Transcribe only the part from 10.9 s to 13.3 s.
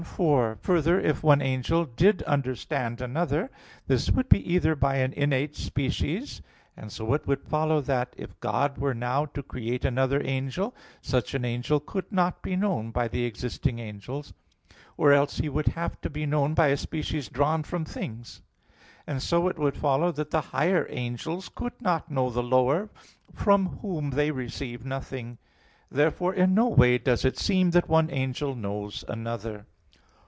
such an angel could not be known by the